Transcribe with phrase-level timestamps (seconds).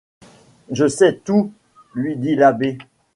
[0.71, 1.53] Je sais tout,
[1.93, 2.79] lui dit l’abbé.